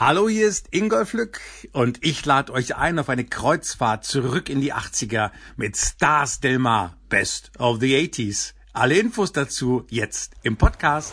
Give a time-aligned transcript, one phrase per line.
[0.00, 1.42] Hallo, hier ist Ingolf Lück
[1.72, 6.58] und ich lade euch ein auf eine Kreuzfahrt zurück in die 80er mit Stars Del
[6.58, 8.54] Mar, Best of the 80s.
[8.72, 11.12] Alle Infos dazu jetzt im Podcast.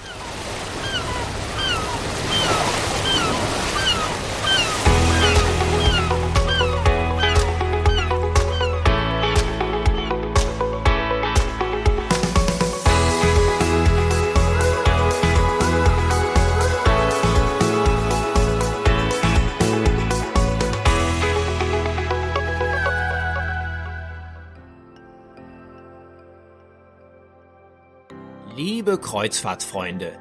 [28.97, 30.13] Kreuzfahrtfreunde,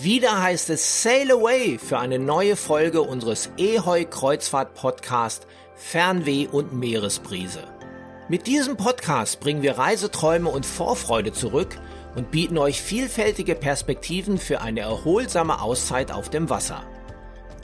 [0.00, 6.72] wieder heißt es Sail Away für eine neue Folge unseres Ehoi Kreuzfahrt Podcast Fernweh und
[6.72, 7.64] Meeresbrise.
[8.28, 11.76] Mit diesem Podcast bringen wir Reiseträume und Vorfreude zurück
[12.14, 16.84] und bieten euch vielfältige Perspektiven für eine erholsame Auszeit auf dem Wasser.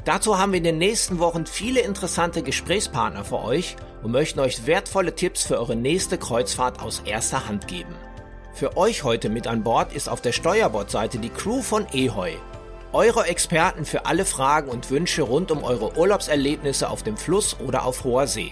[0.04, 4.66] Dazu haben wir in den nächsten Wochen viele interessante Gesprächspartner für euch und möchten euch
[4.66, 7.94] wertvolle Tipps für eure nächste Kreuzfahrt aus erster Hand geben.
[8.58, 12.32] Für euch heute mit an Bord ist auf der Steuerbordseite die Crew von Ehoi.
[12.92, 17.84] Eure Experten für alle Fragen und Wünsche rund um eure Urlaubserlebnisse auf dem Fluss oder
[17.84, 18.50] auf hoher See.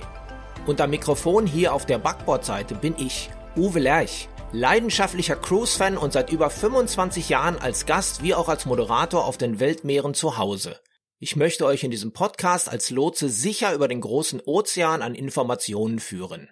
[0.79, 6.51] Am Mikrofon hier auf der Backbordseite bin ich, Uwe Lerch, leidenschaftlicher Cruise-Fan und seit über
[6.51, 10.79] 25 Jahren als Gast wie auch als Moderator auf den Weltmeeren zu Hause.
[11.19, 15.99] Ich möchte euch in diesem Podcast als Lotse sicher über den großen Ozean an Informationen
[15.99, 16.49] führen.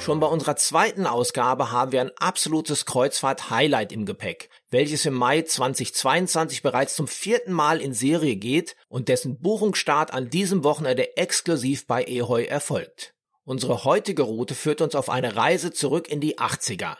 [0.00, 5.42] Schon bei unserer zweiten Ausgabe haben wir ein absolutes Kreuzfahrt-Highlight im Gepäck, welches im Mai
[5.42, 11.86] 2022 bereits zum vierten Mal in Serie geht und dessen Buchungsstart an diesem Wochenende exklusiv
[11.86, 13.12] bei Ehoy erfolgt.
[13.44, 16.96] Unsere heutige Route führt uns auf eine Reise zurück in die 80er.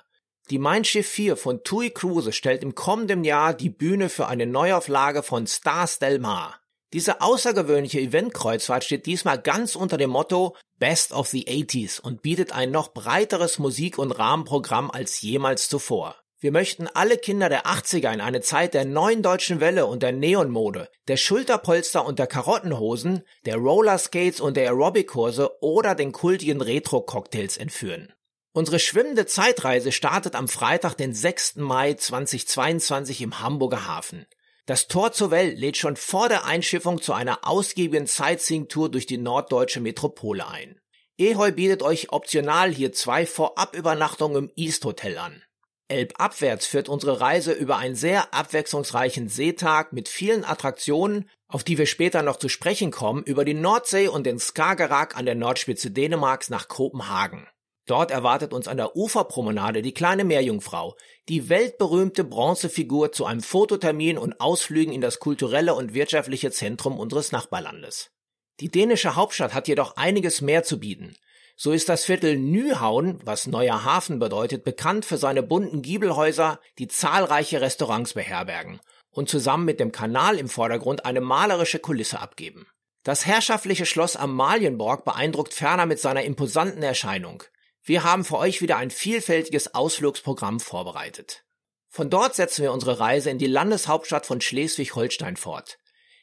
[0.51, 4.47] Die Mein Schiff 4 von TUI Cruise stellt im kommenden Jahr die Bühne für eine
[4.47, 6.60] Neuauflage von Stars Del Mar.
[6.93, 12.53] Diese außergewöhnliche Eventkreuzfahrt steht diesmal ganz unter dem Motto Best of the 80s und bietet
[12.53, 16.17] ein noch breiteres Musik- und Rahmenprogramm als jemals zuvor.
[16.41, 20.13] Wir möchten alle Kinder der 80er in eine Zeit der neuen deutschen Welle und der
[20.13, 27.59] Neonmode, der Schulterpolster und der Karottenhosen, der Rollerskates und der Aerobic-Kurse oder den kultigen Retro-Cocktails
[27.59, 28.15] entführen.
[28.53, 31.57] Unsere schwimmende Zeitreise startet am Freitag, den 6.
[31.57, 34.27] Mai 2022 im Hamburger Hafen.
[34.71, 39.19] Das Tor zur Welt lädt schon vor der Einschiffung zu einer ausgiebigen Sightseeing-Tour durch die
[39.19, 40.79] norddeutsche Metropole ein.
[41.19, 45.43] Ehoi bietet euch optional hier zwei Vorabübernachtungen im East Hotel an.
[45.89, 51.87] Elbabwärts führt unsere Reise über einen sehr abwechslungsreichen Seetag mit vielen Attraktionen, auf die wir
[51.87, 56.49] später noch zu sprechen kommen, über die Nordsee und den Skagerrak an der Nordspitze Dänemarks
[56.49, 57.49] nach Kopenhagen.
[57.87, 60.95] Dort erwartet uns an der Uferpromenade die kleine Meerjungfrau,
[61.31, 67.31] die weltberühmte Bronzefigur zu einem Fototermin und Ausflügen in das kulturelle und wirtschaftliche Zentrum unseres
[67.31, 68.11] Nachbarlandes.
[68.59, 71.15] Die dänische Hauptstadt hat jedoch einiges mehr zu bieten.
[71.55, 76.89] So ist das Viertel Nyhavn, was neuer Hafen bedeutet, bekannt für seine bunten Giebelhäuser, die
[76.89, 78.81] zahlreiche Restaurants beherbergen
[79.11, 82.67] und zusammen mit dem Kanal im Vordergrund eine malerische Kulisse abgeben.
[83.05, 87.45] Das herrschaftliche Schloss am Malienborg beeindruckt ferner mit seiner imposanten Erscheinung.
[87.83, 91.45] Wir haben für euch wieder ein vielfältiges Ausflugsprogramm vorbereitet.
[91.89, 95.79] Von dort setzen wir unsere Reise in die Landeshauptstadt von Schleswig-Holstein fort.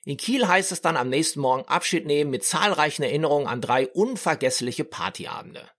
[0.06, 3.88] In Kiel heißt es dann am nächsten Morgen Abschied nehmen mit zahlreichen Erinnerungen an drei
[3.88, 5.69] unvergessliche Partyabende.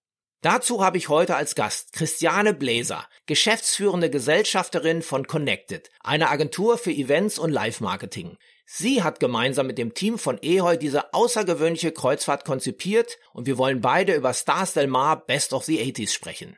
[0.41, 6.93] Dazu habe ich heute als Gast Christiane Bläser, geschäftsführende Gesellschafterin von Connected, einer Agentur für
[6.93, 8.39] Events und Live-Marketing.
[8.65, 13.81] Sie hat gemeinsam mit dem Team von Ehoi diese außergewöhnliche Kreuzfahrt konzipiert und wir wollen
[13.81, 16.57] beide über Stars Del Mar Best of the 80s sprechen.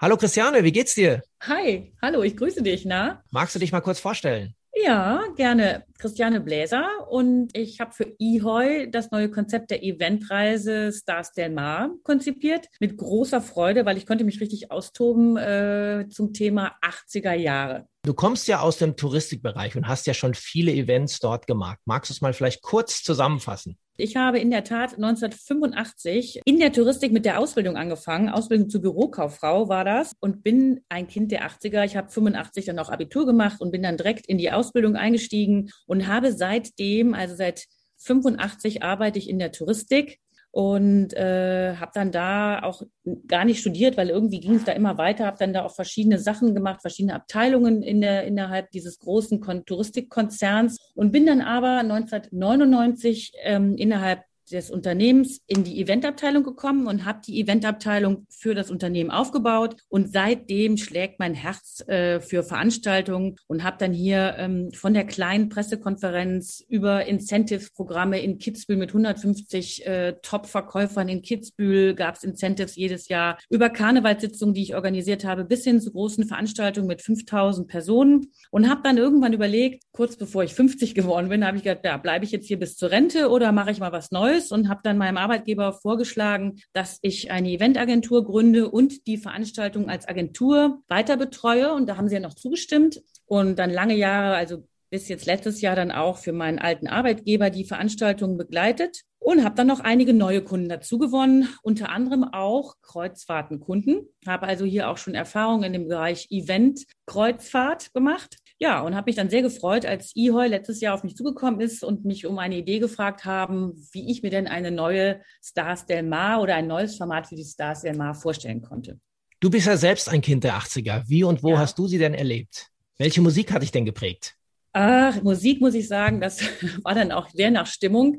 [0.00, 1.22] Hallo Christiane, wie geht's dir?
[1.42, 3.22] Hi, hallo, ich grüße dich, na?
[3.30, 4.54] Magst du dich mal kurz vorstellen?
[4.84, 5.84] Ja, gerne.
[5.98, 11.90] Christiane Bläser und ich habe für eHoy das neue Konzept der Eventreise Stars Del Mar
[12.04, 12.68] konzipiert.
[12.78, 17.88] Mit großer Freude, weil ich konnte mich richtig austoben äh, zum Thema 80er Jahre.
[18.02, 21.78] Du kommst ja aus dem Touristikbereich und hast ja schon viele Events dort gemacht.
[21.84, 23.78] Magst du es mal vielleicht kurz zusammenfassen?
[24.00, 28.28] Ich habe in der Tat 1985 in der Touristik mit der Ausbildung angefangen.
[28.28, 31.84] Ausbildung zur Bürokauffrau war das und bin ein Kind der 80er.
[31.84, 35.72] Ich habe 85 dann auch Abitur gemacht und bin dann direkt in die Ausbildung eingestiegen
[35.86, 37.66] und habe seitdem, also seit
[37.96, 42.82] 85 arbeite ich in der Touristik und äh, habe dann da auch
[43.26, 46.18] gar nicht studiert, weil irgendwie ging es da immer weiter, habe dann da auch verschiedene
[46.18, 50.78] Sachen gemacht, verschiedene Abteilungen in der, innerhalb dieses großen Touristikkonzerns.
[50.94, 57.20] Und bin dann aber 1999 ähm, innerhalb des Unternehmens in die Eventabteilung gekommen und habe
[57.26, 59.76] die Eventabteilung für das Unternehmen aufgebaut.
[59.88, 65.04] Und seitdem schlägt mein Herz äh, für Veranstaltungen und habe dann hier ähm, von der
[65.04, 72.76] kleinen Pressekonferenz über Incentives-Programme in Kitzbühel mit 150 äh, Top-Verkäufern in Kitzbühel gab es Incentives
[72.76, 77.68] jedes Jahr, über Karnevalssitzungen, die ich organisiert habe, bis hin zu großen Veranstaltungen mit 5000
[77.68, 78.32] Personen.
[78.50, 81.96] Und habe dann irgendwann überlegt, kurz bevor ich 50 geworden bin, habe ich gedacht, ja,
[81.96, 84.80] bleibe ich jetzt hier bis zur Rente oder mache ich mal was Neues und habe
[84.82, 91.16] dann meinem Arbeitgeber vorgeschlagen, dass ich eine Eventagentur gründe und die Veranstaltung als Agentur weiter
[91.16, 91.72] betreue.
[91.72, 93.02] Und da haben sie ja noch zugestimmt.
[93.26, 97.50] Und dann lange Jahre, also bis jetzt letztes Jahr dann auch für meinen alten Arbeitgeber
[97.50, 102.76] die Veranstaltungen begleitet und habe dann noch einige neue Kunden dazu gewonnen, unter anderem auch
[102.82, 104.08] Kreuzfahrtenkunden.
[104.26, 108.38] Habe also hier auch schon Erfahrungen in dem Bereich Event Kreuzfahrt gemacht.
[108.60, 111.84] Ja, und habe mich dann sehr gefreut, als Ihoi letztes Jahr auf mich zugekommen ist
[111.84, 116.02] und mich um eine Idee gefragt haben, wie ich mir denn eine neue Stars Del
[116.02, 118.98] Mar oder ein neues Format für die Stars Del Mar vorstellen konnte.
[119.38, 121.04] Du bist ja selbst ein Kind der 80er.
[121.06, 121.58] Wie und wo ja.
[121.58, 122.66] hast du sie denn erlebt?
[122.96, 124.34] Welche Musik hat dich denn geprägt?
[124.72, 126.40] Ach, Musik muss ich sagen, das
[126.82, 128.18] war dann auch sehr nach Stimmung.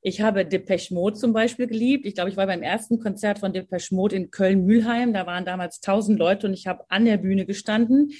[0.00, 2.06] Ich habe Depeche Mode zum Beispiel geliebt.
[2.06, 5.12] Ich glaube, ich war beim ersten Konzert von Depeche Mode in Köln-Mühlheim.
[5.12, 8.12] Da waren damals tausend Leute und ich habe an der Bühne gestanden.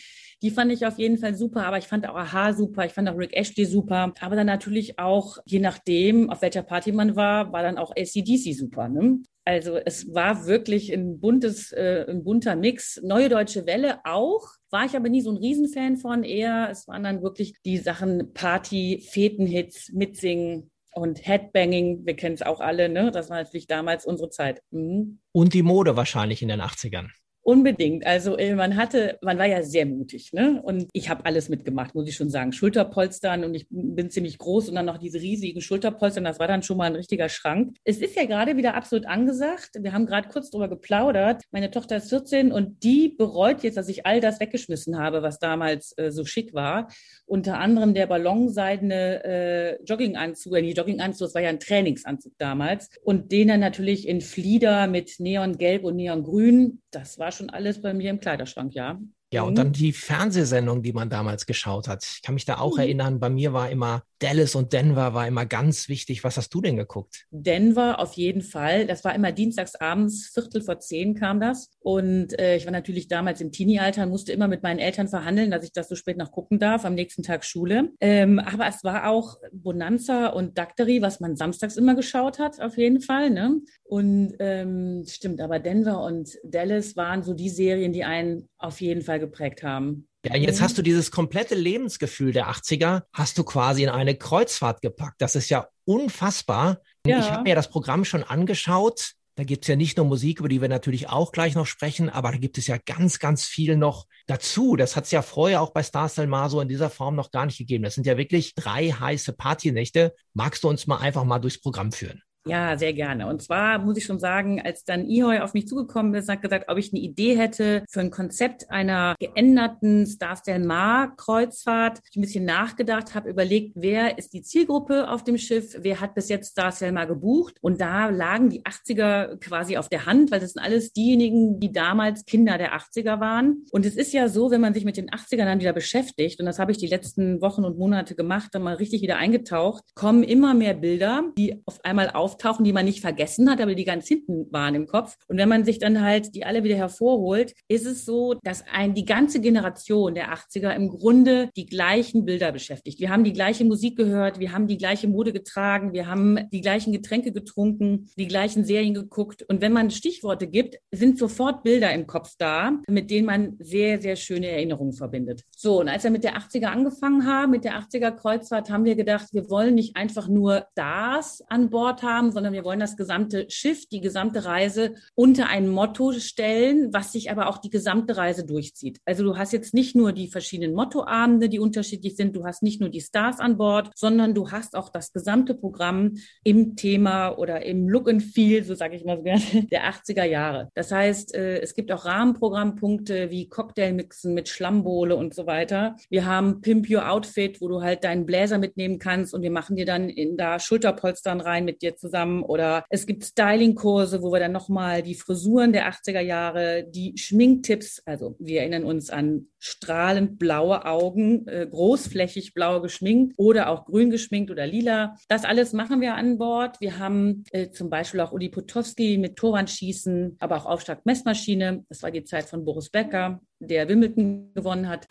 [0.42, 3.08] Die fand ich auf jeden Fall super, aber ich fand auch Aha super, ich fand
[3.08, 4.12] auch Rick Ashley super.
[4.20, 8.54] Aber dann natürlich auch, je nachdem, auf welcher Party man war, war dann auch ACDC
[8.54, 8.88] super.
[8.88, 9.22] Ne?
[9.44, 13.00] Also es war wirklich ein buntes, äh, ein bunter Mix.
[13.02, 14.48] Neue Deutsche Welle auch.
[14.70, 16.24] War ich aber nie so ein Riesenfan von.
[16.24, 22.42] Eher, es waren dann wirklich die Sachen Party, Fetenhits, Mitsingen, und Headbanging, wir kennen es
[22.42, 23.10] auch alle, ne?
[23.10, 24.62] Das war natürlich damals unsere Zeit.
[24.70, 25.20] Mhm.
[25.32, 27.08] Und die Mode wahrscheinlich in den 80ern.
[27.44, 28.06] Unbedingt.
[28.06, 30.62] Also äh, man hatte, man war ja sehr mutig, ne?
[30.62, 32.52] Und ich habe alles mitgemacht, muss ich schon sagen.
[32.52, 36.62] Schulterpolstern und ich bin ziemlich groß und dann noch diese riesigen Schulterpolstern, das war dann
[36.62, 37.74] schon mal ein richtiger Schrank.
[37.82, 39.70] Es ist ja gerade wieder absolut angesagt.
[39.76, 41.42] Wir haben gerade kurz drüber geplaudert.
[41.50, 45.40] Meine Tochter ist 14 und die bereut jetzt, dass ich all das weggeschmissen habe, was
[45.40, 46.92] damals äh, so schick war.
[47.26, 52.88] Unter anderem der ballonseidene äh, Jogginganzug, äh, nee, Jogginganzug, das war ja ein Trainingsanzug damals.
[53.02, 56.80] Und den dann natürlich in Flieder mit Neongelb und Neongrün.
[56.92, 59.00] Das war schon alles bei mir im Kleiderschrank, ja.
[59.32, 59.72] Ja, und dann mhm.
[59.72, 62.04] die Fernsehsendung, die man damals geschaut hat.
[62.04, 62.80] Ich kann mich da auch mhm.
[62.80, 66.22] erinnern, bei mir war immer Dallas und Denver war immer ganz wichtig.
[66.22, 67.26] Was hast du denn geguckt?
[67.30, 68.86] Denver auf jeden Fall.
[68.86, 71.70] Das war immer dienstags abends, Viertel vor zehn kam das.
[71.80, 75.50] Und äh, ich war natürlich damals im Teenie-Alter und musste immer mit meinen Eltern verhandeln,
[75.50, 77.90] dass ich das so spät noch gucken darf, am nächsten Tag Schule.
[78.00, 82.78] Ähm, aber es war auch Bonanza und Dakteri, was man samstags immer geschaut hat, auf
[82.78, 83.30] jeden Fall.
[83.30, 83.60] Ne?
[83.82, 89.02] Und ähm, stimmt, aber Denver und Dallas waren so die Serien, die einen auf jeden
[89.02, 90.06] Fall geprägt haben.
[90.24, 90.64] Ja, jetzt mhm.
[90.64, 95.20] hast du dieses komplette Lebensgefühl der 80er, hast du quasi in eine Kreuzfahrt gepackt.
[95.20, 96.80] Das ist ja unfassbar.
[97.06, 97.18] Ja.
[97.18, 99.12] Ich habe mir das Programm schon angeschaut.
[99.34, 102.10] Da gibt es ja nicht nur Musik, über die wir natürlich auch gleich noch sprechen,
[102.10, 104.76] aber da gibt es ja ganz, ganz viel noch dazu.
[104.76, 107.30] Das hat es ja vorher auch bei Stars Del Mar so in dieser Form noch
[107.30, 107.82] gar nicht gegeben.
[107.82, 110.14] Das sind ja wirklich drei heiße Partynächte.
[110.34, 112.22] Magst du uns mal einfach mal durchs Programm führen?
[112.44, 113.28] Ja, sehr gerne.
[113.28, 116.64] Und zwar muss ich schon sagen, als dann Ihoi auf mich zugekommen ist, hat gesagt,
[116.68, 122.00] ob ich eine Idee hätte für ein Konzept einer geänderten Stars Del Mar Kreuzfahrt.
[122.10, 126.16] Ich ein bisschen nachgedacht, habe überlegt, wer ist die Zielgruppe auf dem Schiff, wer hat
[126.16, 127.58] bis jetzt Stars Del Mar gebucht.
[127.60, 131.70] Und da lagen die 80er quasi auf der Hand, weil das sind alles diejenigen, die
[131.70, 133.66] damals Kinder der 80er waren.
[133.70, 136.46] Und es ist ja so, wenn man sich mit den 80ern dann wieder beschäftigt, und
[136.46, 140.24] das habe ich die letzten Wochen und Monate gemacht, dann mal richtig wieder eingetaucht, kommen
[140.24, 143.84] immer mehr Bilder, die auf einmal auf auftauchen, die man nicht vergessen hat, aber die
[143.84, 145.16] ganz hinten waren im Kopf.
[145.28, 148.94] Und wenn man sich dann halt die alle wieder hervorholt, ist es so, dass ein,
[148.94, 153.00] die ganze Generation der 80er im Grunde die gleichen Bilder beschäftigt.
[153.00, 156.60] Wir haben die gleiche Musik gehört, wir haben die gleiche Mode getragen, wir haben die
[156.60, 159.42] gleichen Getränke getrunken, die gleichen Serien geguckt.
[159.48, 164.00] Und wenn man Stichworte gibt, sind sofort Bilder im Kopf da, mit denen man sehr,
[164.00, 165.42] sehr schöne Erinnerungen verbindet.
[165.56, 168.94] So, und als wir mit der 80er angefangen haben, mit der 80er Kreuzfahrt, haben wir
[168.94, 172.96] gedacht, wir wollen nicht einfach nur Stars an Bord haben, haben, sondern wir wollen das
[172.96, 178.16] gesamte Schiff, die gesamte Reise unter ein Motto stellen, was sich aber auch die gesamte
[178.16, 179.00] Reise durchzieht.
[179.04, 182.80] Also du hast jetzt nicht nur die verschiedenen Mottoabende, die unterschiedlich sind, du hast nicht
[182.80, 186.14] nur die Stars an Bord, sondern du hast auch das gesamte Programm
[186.44, 190.24] im Thema oder im Look and Feel, so sage ich mal so gerne, der 80er
[190.24, 190.70] Jahre.
[190.74, 195.96] Das heißt, äh, es gibt auch Rahmenprogrammpunkte wie Cocktailmixen mit Schlammbohle und so weiter.
[196.08, 199.76] Wir haben Pimp Your Outfit, wo du halt deinen Bläser mitnehmen kannst und wir machen
[199.76, 204.32] dir dann in da Schulterpolstern rein mit dir zusammen zusammen oder es gibt Styling-Kurse, wo
[204.32, 209.46] wir dann nochmal die Frisuren der 80er Jahre, die Schminktipps, also wir erinnern uns an
[209.58, 215.16] strahlend blaue Augen, äh, großflächig blau geschminkt oder auch grün geschminkt oder lila.
[215.28, 216.80] Das alles machen wir an Bord.
[216.80, 221.84] Wir haben äh, zum Beispiel auch Uli Potowski mit Torwandschießen, aber auch Aufschlag-Messmaschine.
[221.88, 225.06] Das war die Zeit von Boris Becker, der Wimbledon gewonnen hat.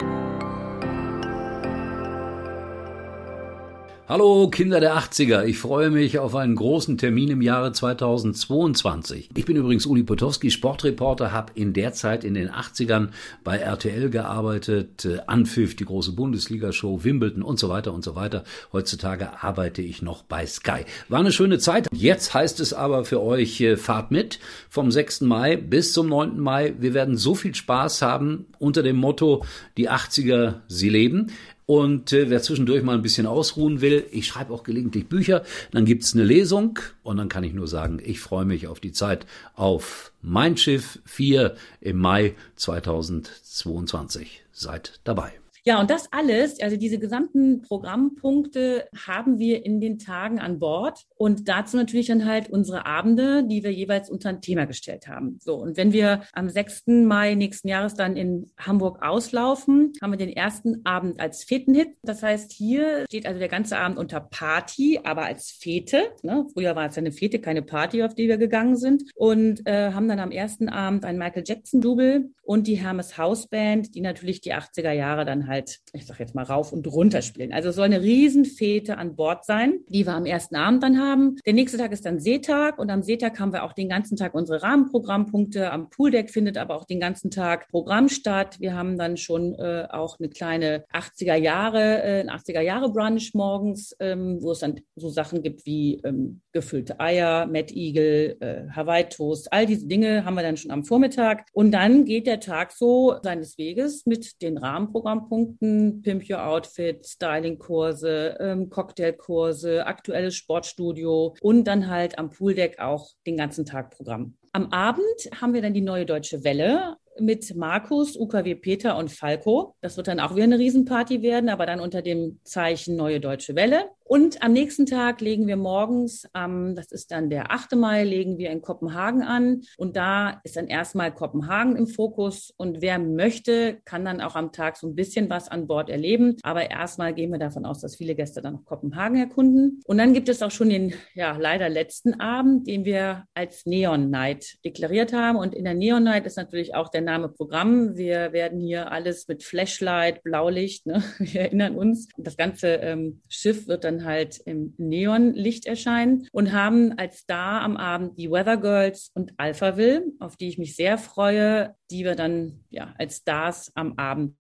[4.12, 9.30] Hallo Kinder der 80er, ich freue mich auf einen großen Termin im Jahre 2022.
[9.38, 13.12] Ich bin übrigens Uli Potowski, Sportreporter, habe in der Zeit in den 80ern
[13.46, 18.44] bei RTL gearbeitet, äh, Anpfiff, die große Bundesliga-Show, Wimbledon und so weiter und so weiter.
[18.74, 20.84] Heutzutage arbeite ich noch bei Sky.
[21.08, 21.88] War eine schöne Zeit.
[21.94, 25.22] Jetzt heißt es aber für euch, äh, fahrt mit vom 6.
[25.22, 26.38] Mai bis zum 9.
[26.38, 26.74] Mai.
[26.78, 29.46] Wir werden so viel Spaß haben unter dem Motto,
[29.78, 31.32] die 80er, sie leben.
[31.72, 35.86] Und äh, wer zwischendurch mal ein bisschen ausruhen will, ich schreibe auch gelegentlich Bücher, dann
[35.86, 39.26] gibt's eine Lesung und dann kann ich nur sagen, ich freue mich auf die Zeit
[39.56, 44.44] auf Mein Schiff 4 im Mai 2022.
[44.52, 45.41] Seid dabei.
[45.64, 51.06] Ja, und das alles, also diese gesamten Programmpunkte haben wir in den Tagen an Bord
[51.18, 55.38] und dazu natürlich dann halt unsere Abende, die wir jeweils unter ein Thema gestellt haben.
[55.40, 56.88] So, und wenn wir am 6.
[57.06, 61.90] Mai nächsten Jahres dann in Hamburg auslaufen, haben wir den ersten Abend als Fetenhit.
[62.02, 66.12] Das heißt, hier steht also der ganze Abend unter Party, aber als Fete.
[66.24, 66.48] Ne?
[66.54, 69.04] Früher war es eine Fete, keine Party, auf die wir gegangen sind.
[69.16, 74.02] Und äh, haben dann am ersten Abend ein Michael Jackson-Double und die Hermes Houseband, die
[74.02, 77.54] natürlich die 80er Jahre dann halt, ich sag jetzt mal, rauf und runter spielen.
[77.54, 81.38] Also es soll eine Riesenfete an Bord sein, die wir am ersten Abend dann haben.
[81.46, 84.34] Der nächste Tag ist dann Seetag und am Seetag haben wir auch den ganzen Tag
[84.34, 85.72] unsere Rahmenprogrammpunkte.
[85.72, 88.60] Am Pooldeck findet aber auch den ganzen Tag Programm statt.
[88.60, 93.32] Wir haben dann schon äh, auch eine kleine 80er Jahre, äh, ein 80er Jahre Brunch
[93.34, 98.70] morgens, ähm, wo es dann so Sachen gibt wie ähm, gefüllte Eier, Mad Eagle, äh,
[98.72, 99.52] Hawaii Toast.
[99.52, 101.46] All diese Dinge haben wir dann schon am Vormittag.
[101.54, 108.38] Und dann geht der Tag so seines Weges mit den Rahmenprogrammpunkten, Pimp Your Outfit, Stylingkurse,
[108.40, 114.36] ähm, Cocktailkurse, aktuelles Sportstudio und dann halt am Pooldeck auch den ganzen Tag Programm.
[114.54, 115.04] Am Abend
[115.40, 119.76] haben wir dann die neue Deutsche Welle mit Markus, UKW Peter und Falco.
[119.82, 123.56] Das wird dann auch wieder eine Riesenparty werden, aber dann unter dem Zeichen Neue Deutsche
[123.56, 123.90] Welle.
[124.12, 127.78] Und am nächsten Tag legen wir morgens, ähm, das ist dann der 8.
[127.78, 129.62] Mai, legen wir in Kopenhagen an.
[129.78, 132.54] Und da ist dann erstmal Kopenhagen im Fokus.
[132.58, 136.36] Und wer möchte, kann dann auch am Tag so ein bisschen was an Bord erleben.
[136.44, 139.80] Aber erstmal gehen wir davon aus, dass viele Gäste dann noch Kopenhagen erkunden.
[139.86, 144.10] Und dann gibt es auch schon den, ja, leider letzten Abend, den wir als Neon
[144.10, 145.38] Night deklariert haben.
[145.38, 147.96] Und in der Neon Night ist natürlich auch der Name Programm.
[147.96, 151.02] Wir werden hier alles mit Flashlight, Blaulicht, ne?
[151.18, 152.10] wir erinnern uns.
[152.18, 157.78] Das ganze ähm, Schiff wird dann halt im Neonlicht erscheinen und haben als Star am
[157.78, 162.64] Abend die Weather Girls und Alphaville, auf die ich mich sehr freue, die wir dann
[162.70, 164.36] ja als Stars am Abend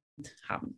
[0.47, 0.77] haben.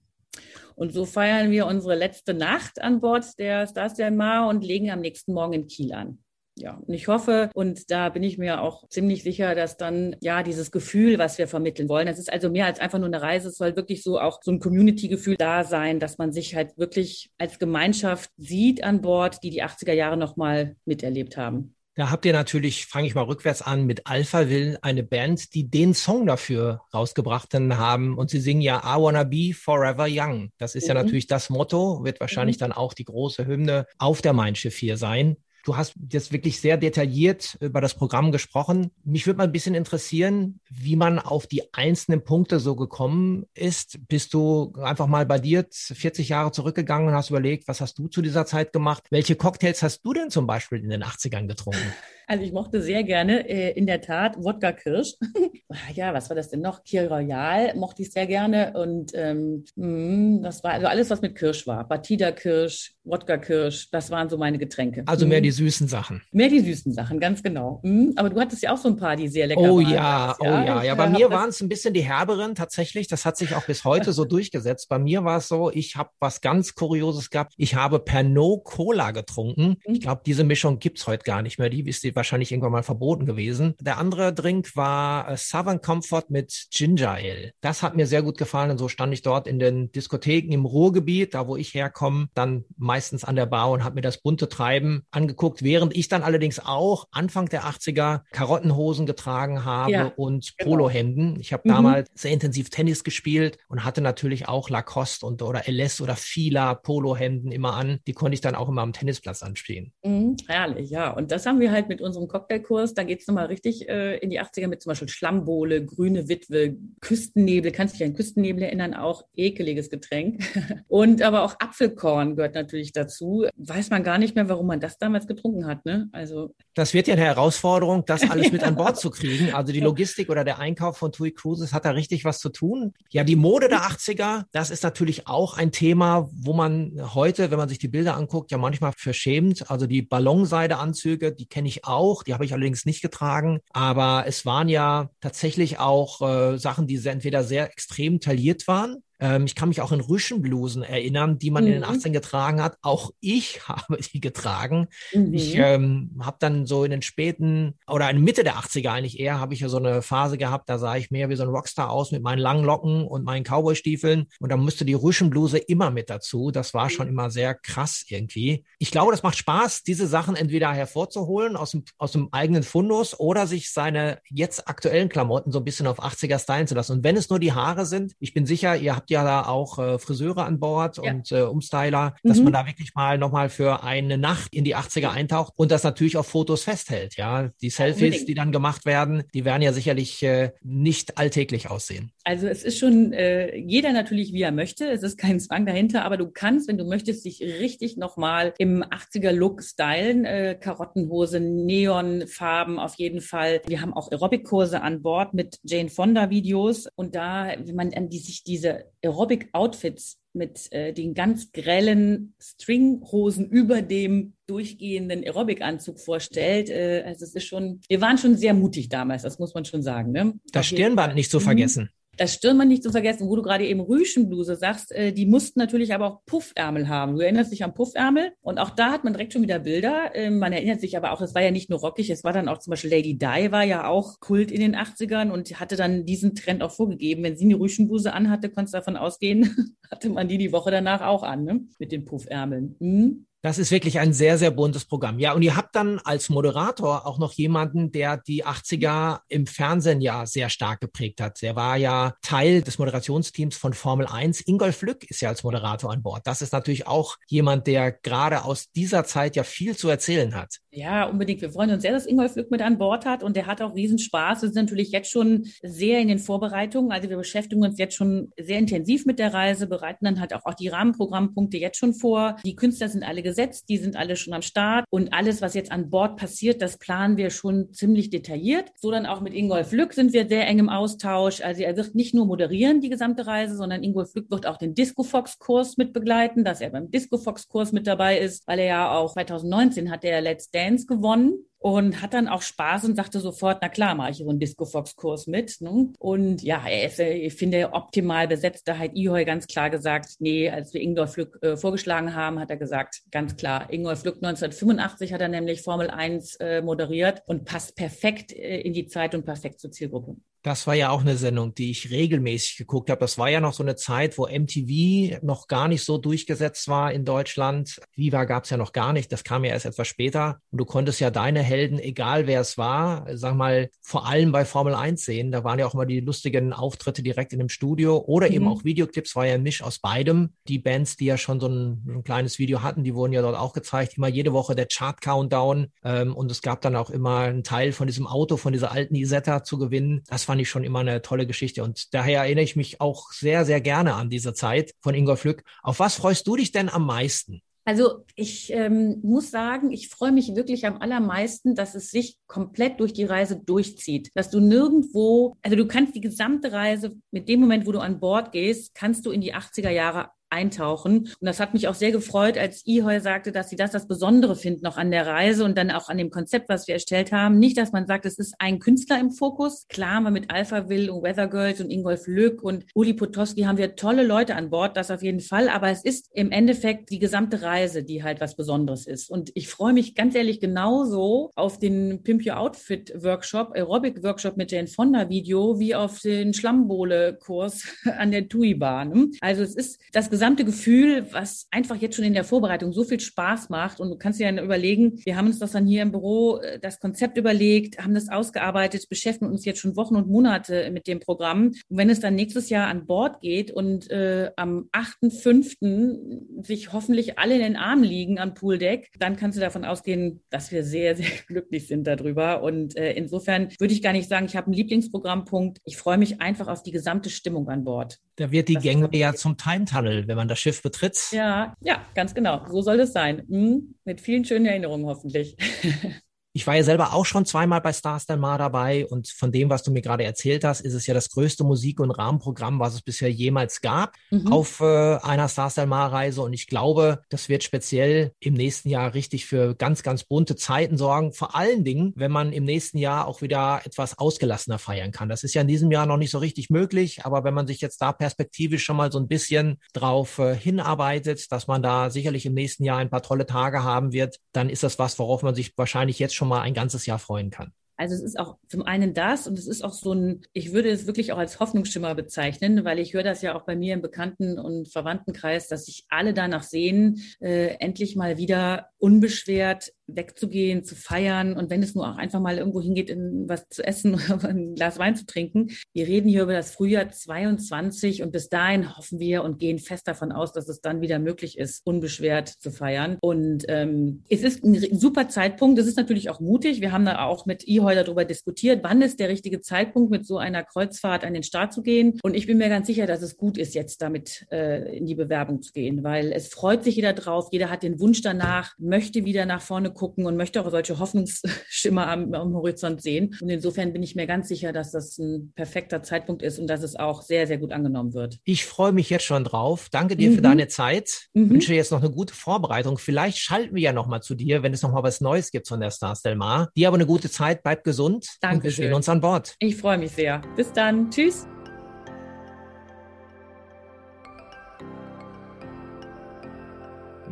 [0.75, 4.89] Und so feiern wir unsere letzte Nacht an Bord der Stars Del Mar und legen
[4.89, 6.23] am nächsten Morgen in Kiel an
[6.55, 10.43] ja, und ich hoffe, und da bin ich mir auch ziemlich sicher, dass dann ja
[10.43, 13.49] dieses Gefühl, was wir vermitteln wollen, das ist also mehr als einfach nur eine Reise,
[13.49, 17.31] es soll wirklich so auch so ein Community-Gefühl da sein, dass man sich halt wirklich
[17.39, 21.75] als Gemeinschaft sieht an Bord, die die 80er Jahre nochmal miterlebt haben.
[21.95, 25.69] Da habt ihr natürlich, fange ich mal rückwärts an, mit Alpha Will eine Band, die
[25.69, 28.17] den Song dafür rausgebracht haben.
[28.17, 30.51] Und sie singen ja I Wanna Be Forever Young.
[30.57, 30.87] Das ist mhm.
[30.87, 32.61] ja natürlich das Motto, wird wahrscheinlich mhm.
[32.61, 35.37] dann auch die große Hymne auf der Mein Schiff 4 sein.
[35.63, 38.91] Du hast jetzt wirklich sehr detailliert über das Programm gesprochen.
[39.05, 43.97] Mich würde mal ein bisschen interessieren, wie man auf die einzelnen Punkte so gekommen ist.
[44.09, 48.09] Bist du einfach mal bei dir 40 Jahre zurückgegangen und hast überlegt, was hast du
[48.09, 49.03] zu dieser Zeit gemacht?
[49.09, 51.93] Welche Cocktails hast du denn zum Beispiel in den 80ern getrunken?
[52.27, 55.15] Also ich mochte sehr gerne, äh, in der Tat, Wodka Kirsch.
[55.93, 56.83] ja, was war das denn noch?
[56.83, 58.73] Kiel Royal mochte ich sehr gerne.
[58.75, 61.87] Und ähm, mh, hm, das war also alles, was mit Kirsch war.
[61.87, 65.03] Batida Kirsch, Wodka Kirsch, das waren so meine Getränke.
[65.05, 65.43] Also mehr mhm.
[65.43, 66.21] die süßen Sachen.
[66.31, 67.81] Mehr die süßen Sachen, ganz genau.
[67.83, 68.13] Mhm.
[68.15, 69.89] Aber du hattest ja auch so ein paar, die sehr lecker oh, waren.
[69.89, 70.83] Ja, oh ja, ja.
[70.83, 73.07] Ja, bei mir waren es ein bisschen die herberen tatsächlich.
[73.07, 74.89] Das hat sich auch bis heute so durchgesetzt.
[74.89, 77.53] Bei mir war es so, ich habe was ganz Kurioses gehabt.
[77.57, 79.77] Ich habe Pernod Cola getrunken.
[79.83, 79.99] Ich mhm.
[79.99, 81.69] glaube, diese Mischung gibt's heute gar nicht mehr.
[81.69, 83.75] Die wisst ihr wahrscheinlich irgendwann mal verboten gewesen.
[83.79, 87.53] Der andere Drink war äh, Southern Comfort mit Ginger Ale.
[87.61, 90.65] Das hat mir sehr gut gefallen und so stand ich dort in den Diskotheken im
[90.65, 94.49] Ruhrgebiet, da wo ich herkomme, dann meistens an der Bar und habe mir das bunte
[94.49, 100.53] Treiben angeguckt, während ich dann allerdings auch Anfang der 80er Karottenhosen getragen habe ja, und
[100.57, 100.71] genau.
[100.71, 101.39] Polohemden.
[101.39, 101.73] Ich habe mhm.
[101.73, 106.75] damals sehr intensiv Tennis gespielt und hatte natürlich auch Lacoste und oder LS oder Fila
[106.75, 107.99] Polohemden immer an.
[108.07, 109.93] Die konnte ich dann auch immer am Tennisplatz anstehen.
[110.03, 111.11] Mhm, herrlich, ja.
[111.11, 112.93] Und das haben wir halt mit unserem Cocktailkurs.
[112.93, 116.77] Da geht es nochmal richtig äh, in die 80er mit zum Beispiel Schlammbohle, grüne Witwe,
[117.01, 117.71] Küstennebel.
[117.71, 118.93] Kannst du dich an Küstennebel erinnern?
[118.93, 120.43] Auch ekeliges Getränk.
[120.87, 123.45] und aber auch Apfelkorn gehört natürlich dazu.
[123.57, 125.85] Weiß man gar nicht mehr, warum man das damals getrunken hat.
[125.85, 126.09] Ne?
[126.11, 129.53] Also das wird ja eine Herausforderung, das alles mit an Bord zu kriegen.
[129.53, 132.93] Also die Logistik oder der Einkauf von TUI Cruises hat da richtig was zu tun.
[133.11, 137.57] Ja, die Mode der 80er, das ist natürlich auch ein Thema, wo man heute, wenn
[137.57, 139.69] man sich die Bilder anguckt, ja manchmal verschämt.
[139.69, 141.92] Also die Ballonseideanzüge, die kenne ich auch,
[142.23, 143.59] die habe ich allerdings nicht getragen.
[143.71, 149.45] Aber es waren ja tatsächlich auch äh, Sachen, die entweder sehr extrem tailliert waren ähm,
[149.45, 151.67] ich kann mich auch in Rüschenblusen erinnern, die man mhm.
[151.67, 152.13] in den 18 mhm.
[152.13, 152.77] getragen hat.
[152.81, 154.87] Auch ich habe die getragen.
[155.13, 155.33] Mhm.
[155.33, 159.39] Ich ähm, habe dann so in den späten oder in Mitte der 80er eigentlich eher,
[159.39, 161.89] habe ich ja so eine Phase gehabt, da sah ich mehr wie so ein Rockstar
[161.89, 164.25] aus mit meinen langen Locken und meinen Cowboystiefeln.
[164.41, 166.51] Und da musste die Rüschenbluse immer mit dazu.
[166.51, 167.13] Das war schon mhm.
[167.13, 168.65] immer sehr krass irgendwie.
[168.77, 173.17] Ich glaube, das macht Spaß, diese Sachen entweder hervorzuholen aus dem, aus dem eigenen Fundus
[173.17, 176.91] oder sich seine jetzt aktuellen Klamotten so ein bisschen auf 80er stylen zu lassen.
[176.91, 179.79] Und wenn es nur die Haare sind, ich bin sicher, ihr habt ja da auch
[179.79, 181.11] äh, Friseure an Bord ja.
[181.11, 182.45] und äh, Umstyler, dass mhm.
[182.45, 186.17] man da wirklich mal nochmal für eine Nacht in die 80er eintaucht und das natürlich
[186.17, 187.15] auf Fotos festhält.
[187.15, 191.69] Ja, die Selfies, ja, die dann gemacht werden, die werden ja sicherlich äh, nicht alltäglich
[191.69, 192.11] aussehen.
[192.23, 194.89] Also es ist schon äh, jeder natürlich, wie er möchte.
[194.89, 198.83] Es ist kein Zwang dahinter, aber du kannst, wenn du möchtest, dich richtig nochmal im
[198.83, 200.25] 80er-Look stylen.
[200.25, 203.61] Äh, Karottenhose, Neonfarben auf jeden Fall.
[203.67, 206.87] Wir haben auch Aerobic-Kurse an Bord mit Jane Fonda-Videos.
[206.95, 213.49] Und da, wenn man an die, sich diese Aerobic-Outfits mit äh, den ganz grellen Stringhosen
[213.49, 216.69] über dem durchgehenden Aerobic-Anzug vorstellt.
[216.69, 219.83] Äh, also es ist schon, wir waren schon sehr mutig damals, das muss man schon
[219.83, 220.11] sagen.
[220.11, 220.33] Ne?
[220.51, 221.89] Das Stirnband nicht zu vergessen.
[222.17, 225.93] Das Stirnband nicht zu vergessen, wo du gerade eben Rüschenbluse sagst, äh, die mussten natürlich
[225.93, 227.15] aber auch Puffärmel haben.
[227.15, 230.13] Du erinnerst dich an Puffärmel und auch da hat man direkt schon wieder Bilder.
[230.13, 232.47] Äh, man erinnert sich aber auch, es war ja nicht nur rockig, es war dann
[232.47, 236.05] auch zum Beispiel Lady Di war ja auch Kult in den 80ern und hatte dann
[236.05, 237.23] diesen Trend auch vorgegeben.
[237.23, 241.01] Wenn sie eine Rüschenbluse anhatte, konntest du davon ausgehen, hatte man die die Woche danach
[241.01, 241.61] auch an, ne?
[241.79, 242.75] mit den Puffärmeln.
[242.79, 243.25] Hm?
[243.43, 245.19] Das ist wirklich ein sehr, sehr buntes Programm.
[245.19, 249.99] Ja, und ihr habt dann als Moderator auch noch jemanden, der die 80er im Fernsehen
[249.99, 251.41] ja sehr stark geprägt hat.
[251.41, 254.47] Der war ja Teil des Moderationsteams von Formel 1.
[254.47, 256.25] Ingolf Lück ist ja als Moderator an Bord.
[256.25, 260.59] Das ist natürlich auch jemand, der gerade aus dieser Zeit ja viel zu erzählen hat.
[260.71, 261.41] Ja, unbedingt.
[261.41, 263.75] Wir freuen uns sehr, dass Ingolf Lück mit an Bord hat und der hat auch
[263.75, 264.41] Riesenspaß.
[264.41, 266.91] Wir sind natürlich jetzt schon sehr in den Vorbereitungen.
[266.91, 270.53] Also wir beschäftigen uns jetzt schon sehr intensiv mit der Reise, bereiten dann halt auch,
[270.53, 272.37] die Rahmenprogrammpunkte jetzt schon vor.
[272.45, 275.71] Die Künstler sind alle gesetzt, die sind alle schon am Start und alles, was jetzt
[275.71, 278.71] an Bord passiert, das planen wir schon ziemlich detailliert.
[278.75, 281.41] So dann auch mit Ingolf Lück sind wir sehr eng im Austausch.
[281.41, 284.75] Also er wird nicht nur moderieren die gesamte Reise, sondern Ingolf Lück wird auch den
[284.75, 288.59] Disco Fox Kurs mit begleiten, dass er beim Disco Fox Kurs mit dabei ist, weil
[288.59, 292.97] er ja auch 2019 hat der Let's Dance gewonnen und hat dann auch Spaß und
[292.97, 295.61] sagte sofort, na klar, mache ich so einen Disco Fox Kurs mit.
[295.61, 295.93] Ne?
[295.97, 298.67] Und ja, er ist, ich finde, optimal besetzt.
[298.67, 302.49] Da hat Ihoi ganz klar gesagt, nee, als wir Ingolf Lück äh, vorgeschlagen haben, hat
[302.49, 307.45] er gesagt, ganz klar, Ingolf Lück 1985 hat er nämlich Formel 1 äh, moderiert und
[307.45, 310.17] passt perfekt äh, in die Zeit und perfekt zur Zielgruppe.
[310.43, 312.99] Das war ja auch eine Sendung, die ich regelmäßig geguckt habe.
[312.99, 316.91] Das war ja noch so eine Zeit, wo MTV noch gar nicht so durchgesetzt war
[316.91, 317.79] in Deutschland.
[317.95, 319.09] Viva gab es ja noch gar nicht.
[319.13, 320.39] Das kam ja erst etwas später.
[320.51, 324.43] Und du konntest ja deine Helden, egal wer es war, sag mal, vor allem bei
[324.43, 325.31] Formel 1 sehen.
[325.31, 328.33] Da waren ja auch immer die lustigen Auftritte direkt in dem Studio oder mhm.
[328.33, 330.33] eben auch Videoclips, war ja ein Misch aus beidem.
[330.49, 333.37] Die Bands, die ja schon so ein, ein, kleines Video hatten, die wurden ja dort
[333.37, 333.97] auch gezeigt.
[333.97, 335.67] Immer jede Woche der Chart-Countdown.
[335.85, 338.95] Ähm, und es gab dann auch immer einen Teil von diesem Auto, von dieser alten
[338.95, 340.03] Isetta zu gewinnen.
[340.07, 341.63] Das fand ich schon immer eine tolle Geschichte.
[341.63, 345.43] Und daher erinnere ich mich auch sehr, sehr gerne an diese Zeit von Ingolf Lück.
[345.61, 347.43] Auf was freust du dich denn am meisten?
[347.65, 352.79] Also ich ähm, muss sagen, ich freue mich wirklich am allermeisten, dass es sich komplett
[352.79, 354.09] durch die Reise durchzieht.
[354.15, 357.99] Dass du nirgendwo, also du kannst die gesamte Reise mit dem Moment, wo du an
[357.99, 360.99] Bord gehst, kannst du in die 80er Jahre eintauchen.
[360.99, 364.35] Und das hat mich auch sehr gefreut, als Ihoi sagte, dass Sie das das Besondere
[364.35, 367.39] finden noch an der Reise und dann auch an dem Konzept, was wir erstellt haben.
[367.39, 369.67] Nicht, dass man sagt, es ist ein Künstler im Fokus.
[369.67, 373.43] Klar haben wir mit Alpha Will und Weather Girls und Ingolf Lück und Uli Potowski
[373.43, 375.49] haben wir tolle Leute an Bord, das auf jeden Fall.
[375.49, 379.09] Aber es ist im Endeffekt die gesamte Reise, die halt was Besonderes ist.
[379.09, 384.37] Und ich freue mich ganz ehrlich genauso auf den Pimp Your Outfit Workshop, Aerobic Workshop
[384.37, 387.63] mit Jane Fonda Video, wie auf den Schlammbohle Kurs
[387.97, 389.11] an der TUI-Bahn.
[389.21, 392.99] Also es ist das gesamte Gefühl, was einfach jetzt schon in der Vorbereitung so viel
[392.99, 393.79] Spaß macht.
[393.79, 396.59] Und du kannst dir dann überlegen, wir haben uns das dann hier im Büro, äh,
[396.59, 400.99] das Konzept überlegt, haben das ausgearbeitet, beschäftigen uns jetzt schon Wochen und Monate mit dem
[400.99, 401.47] Programm.
[401.47, 406.45] Und wenn es dann nächstes Jahr an Bord geht und äh, am 8.5.
[406.45, 410.51] sich hoffentlich alle in den Armen liegen am Pooldeck, dann kannst du davon ausgehen, dass
[410.51, 412.43] wir sehr, sehr glücklich sind darüber.
[412.43, 415.59] Und äh, insofern würde ich gar nicht sagen, ich habe einen Lieblingsprogrammpunkt.
[415.65, 417.99] Ich freue mich einfach auf die gesamte Stimmung an Bord.
[418.15, 420.99] Da wird die Gänge ja zum Time Tunnel, wenn man das Schiff betritt.
[421.11, 422.45] Ja, ja, ganz genau.
[422.47, 423.25] So soll es sein.
[423.27, 425.35] Hm, mit vielen schönen Erinnerungen hoffentlich.
[426.35, 429.51] Ich war ja selber auch schon zweimal bei Stars Del Mar dabei und von dem,
[429.51, 432.73] was du mir gerade erzählt hast, ist es ja das größte Musik- und Rahmenprogramm, was
[432.73, 434.33] es bisher jemals gab mhm.
[434.33, 438.69] auf äh, einer Stars Del Mar Reise und ich glaube, das wird speziell im nächsten
[438.69, 441.13] Jahr richtig für ganz, ganz bunte Zeiten sorgen.
[441.13, 445.09] Vor allen Dingen, wenn man im nächsten Jahr auch wieder etwas ausgelassener feiern kann.
[445.09, 447.61] Das ist ja in diesem Jahr noch nicht so richtig möglich, aber wenn man sich
[447.61, 452.25] jetzt da perspektivisch schon mal so ein bisschen drauf äh, hinarbeitet, dass man da sicherlich
[452.25, 455.35] im nächsten Jahr ein paar tolle Tage haben wird, dann ist das was, worauf man
[455.35, 457.51] sich wahrscheinlich jetzt schon schon mal ein ganzes Jahr freuen kann.
[457.75, 460.69] Also es ist auch zum einen das und es ist auch so ein, ich würde
[460.69, 463.81] es wirklich auch als Hoffnungsschimmer bezeichnen, weil ich höre das ja auch bei mir im
[463.81, 470.75] Bekannten- und Verwandtenkreis, dass sich alle danach sehen, äh, endlich mal wieder unbeschwert wegzugehen, zu
[470.75, 474.29] feiern und wenn es nur auch einfach mal irgendwo hingeht, in was zu essen oder
[474.29, 475.49] ein Glas Wein zu trinken.
[475.73, 479.87] Wir reden hier über das Frühjahr 22 und bis dahin hoffen wir und gehen fest
[479.87, 482.97] davon aus, dass es dann wieder möglich ist, unbeschwert zu feiern.
[483.01, 485.59] Und ähm, es ist ein super Zeitpunkt.
[485.59, 486.61] Es ist natürlich auch mutig.
[486.61, 490.17] Wir haben da auch mit IHOI darüber diskutiert, wann ist der richtige Zeitpunkt, mit so
[490.17, 491.99] einer Kreuzfahrt an den Start zu gehen.
[492.03, 494.95] Und ich bin mir ganz sicher, dass es gut ist, jetzt damit äh, in die
[494.95, 497.29] Bewerbung zu gehen, weil es freut sich jeder drauf.
[497.31, 501.87] Jeder hat den Wunsch danach, möchte wieder nach vorne gucken und möchte auch solche Hoffnungsschimmer
[501.87, 503.15] am, am, Horizont sehen.
[503.21, 506.63] Und insofern bin ich mir ganz sicher, dass das ein perfekter Zeitpunkt ist und dass
[506.63, 508.19] es auch sehr, sehr gut angenommen wird.
[508.23, 509.69] Ich freue mich jetzt schon drauf.
[509.71, 510.15] Danke dir mhm.
[510.15, 511.07] für deine Zeit.
[511.13, 511.29] Mhm.
[511.29, 512.77] Wünsche jetzt noch eine gute Vorbereitung.
[512.77, 515.47] Vielleicht schalten wir ja noch mal zu dir, wenn es noch mal was Neues gibt
[515.47, 516.49] von der Stars Del Mar.
[516.55, 517.43] Dir aber eine gute Zeit.
[517.43, 518.07] Bleib gesund.
[518.21, 518.37] Danke.
[518.37, 519.35] Und wir sehen uns an Bord.
[519.39, 520.21] Ich freue mich sehr.
[520.35, 520.89] Bis dann.
[520.89, 521.27] Tschüss.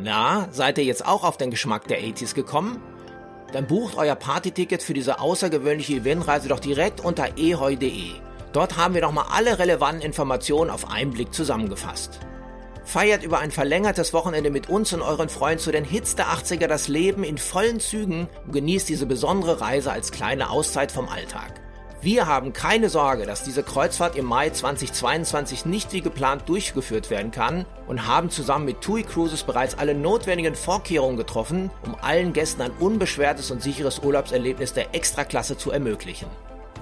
[0.04, 2.82] Na, seid ihr jetzt auch auf den Geschmack der 80s gekommen?
[3.52, 8.10] Dann bucht euer Partyticket für diese außergewöhnliche Eventreise doch direkt unter eheu.de.
[8.52, 12.18] Dort haben wir nochmal alle relevanten Informationen auf einen Blick zusammengefasst.
[12.84, 16.66] Feiert über ein verlängertes Wochenende mit uns und euren Freunden zu den Hits der 80er
[16.66, 21.60] das Leben in vollen Zügen und genießt diese besondere Reise als kleine Auszeit vom Alltag.
[22.04, 27.30] Wir haben keine Sorge, dass diese Kreuzfahrt im Mai 2022 nicht wie geplant durchgeführt werden
[27.30, 32.62] kann und haben zusammen mit TUI Cruises bereits alle notwendigen Vorkehrungen getroffen, um allen Gästen
[32.62, 36.26] ein unbeschwertes und sicheres Urlaubserlebnis der Extraklasse zu ermöglichen.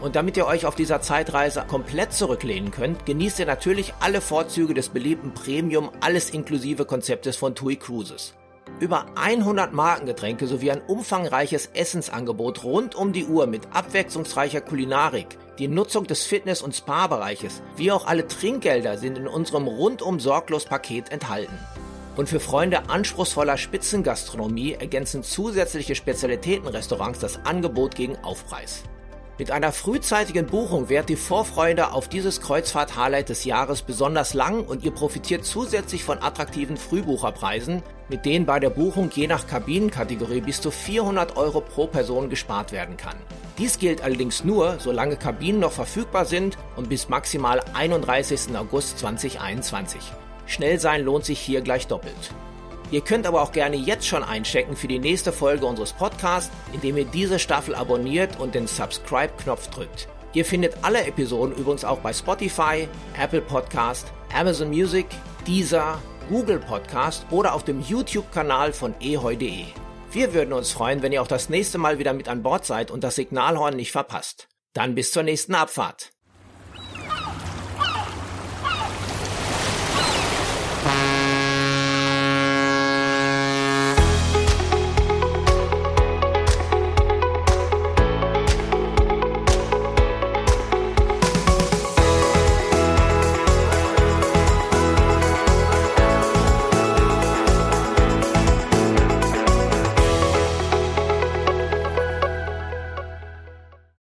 [0.01, 4.73] Und damit ihr euch auf dieser Zeitreise komplett zurücklehnen könnt, genießt ihr natürlich alle Vorzüge
[4.73, 8.33] des beliebten Premium alles inklusive Konzeptes von TUI Cruises.
[8.79, 15.69] Über 100 Markengetränke sowie ein umfangreiches Essensangebot rund um die Uhr mit abwechslungsreicher Kulinarik, die
[15.69, 21.13] Nutzung des Fitness- und Spa-Bereiches, wie auch alle Trinkgelder sind in unserem rundum sorglos Paket
[21.13, 21.59] enthalten.
[22.17, 28.83] Und für Freunde anspruchsvoller Spitzengastronomie ergänzen zusätzliche Spezialitätenrestaurants das Angebot gegen Aufpreis.
[29.41, 34.85] Mit einer frühzeitigen Buchung währt die Vorfreude auf dieses Kreuzfahrt-Highlight des Jahres besonders lang und
[34.85, 40.61] ihr profitiert zusätzlich von attraktiven Frühbucherpreisen, mit denen bei der Buchung je nach Kabinenkategorie bis
[40.61, 43.17] zu 400 Euro pro Person gespart werden kann.
[43.57, 48.55] Dies gilt allerdings nur, solange Kabinen noch verfügbar sind und bis maximal 31.
[48.55, 50.03] August 2021.
[50.45, 52.35] Schnell sein lohnt sich hier gleich doppelt.
[52.91, 56.97] Ihr könnt aber auch gerne jetzt schon einchecken für die nächste Folge unseres Podcasts, indem
[56.97, 60.09] ihr diese Staffel abonniert und den Subscribe-Knopf drückt.
[60.33, 62.89] Ihr findet alle Episoden übrigens auch bei Spotify,
[63.21, 65.07] Apple Podcast, Amazon Music,
[65.47, 69.65] Deezer, Google Podcast oder auf dem YouTube-Kanal von eheu.de.
[70.13, 72.91] Wir würden uns freuen, wenn ihr auch das nächste Mal wieder mit an Bord seid
[72.91, 74.49] und das Signalhorn nicht verpasst.
[74.73, 76.13] Dann bis zur nächsten Abfahrt.